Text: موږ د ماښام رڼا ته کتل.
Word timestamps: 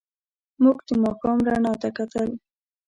موږ 0.63 0.77
د 0.87 0.89
ماښام 1.03 1.39
رڼا 1.47 1.73
ته 1.81 1.89
کتل. 1.97 2.29